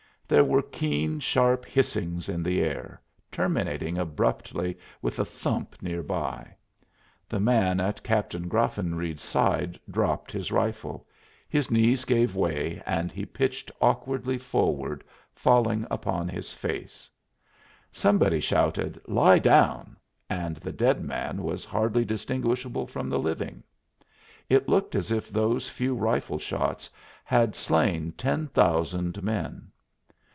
[0.27, 3.01] There were keen, sharp hissings in the air,
[3.31, 6.55] terminating abruptly with a thump near by.
[7.27, 11.05] The man at Captain Graffenreid's side dropped his rifle;
[11.49, 15.03] his knees gave way and he pitched awkwardly forward,
[15.35, 17.11] falling upon his face.
[17.91, 19.97] Somebody shouted "Lie down!"
[20.29, 23.63] and the dead man was hardly distinguishable from the living.
[24.47, 26.89] It looked as if those few rifle shots
[27.25, 29.67] had slain ten thousand men.